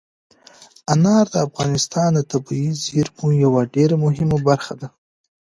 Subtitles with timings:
[0.93, 4.87] انار د افغانستان د طبیعي زیرمو یوه ډېره مهمه برخه ده.